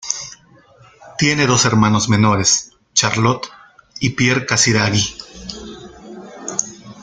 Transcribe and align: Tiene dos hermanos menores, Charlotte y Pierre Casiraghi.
Tiene 1.19 1.45
dos 1.45 1.65
hermanos 1.65 2.09
menores, 2.09 2.71
Charlotte 2.93 3.45
y 3.99 4.09
Pierre 4.09 4.47
Casiraghi. 4.47 5.15